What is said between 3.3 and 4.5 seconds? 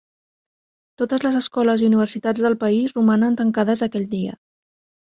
tancades aquell dia.